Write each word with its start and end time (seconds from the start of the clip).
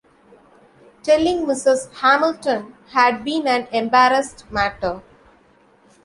Telling 1.03 1.45
Mrs. 1.45 1.93
Hamilton 1.99 2.75
had 2.89 3.23
been 3.23 3.45
an 3.47 3.67
embarrassed 3.71 4.45
matter. 4.51 5.03